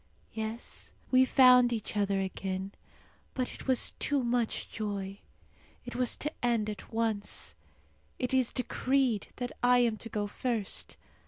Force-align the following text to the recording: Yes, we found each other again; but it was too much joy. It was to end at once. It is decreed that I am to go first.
Yes, 0.33 0.93
we 1.11 1.25
found 1.25 1.71
each 1.71 1.95
other 1.95 2.19
again; 2.19 2.71
but 3.35 3.53
it 3.53 3.67
was 3.67 3.91
too 3.99 4.23
much 4.23 4.67
joy. 4.71 5.19
It 5.85 5.95
was 5.95 6.15
to 6.15 6.33
end 6.41 6.71
at 6.71 6.91
once. 6.91 7.53
It 8.17 8.33
is 8.33 8.51
decreed 8.51 9.27
that 9.35 9.51
I 9.61 9.77
am 9.77 9.97
to 9.97 10.09
go 10.09 10.25
first. 10.25 10.97